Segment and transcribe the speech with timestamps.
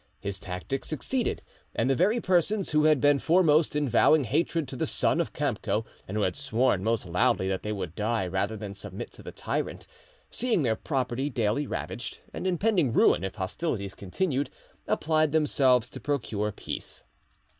[0.19, 1.43] His tactics succeeded,
[1.75, 5.31] and the very persons who had been foremost in vowing hatred to the son of
[5.31, 9.21] Kamco and who had sworn most loudly that they would die rather than submit to
[9.21, 9.85] the tyrant,
[10.31, 14.49] seeing their property daily ravaged, and impending ruin if hostilities continued,
[14.87, 17.03] applied themselves to procure peace.